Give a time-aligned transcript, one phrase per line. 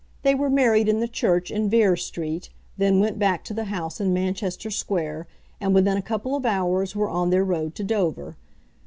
[0.23, 4.01] They were married in the church in Vere Street, then went back to the house
[4.01, 5.27] in Manchester Square,
[5.59, 8.35] and within a couple of hours were on their road to Dover.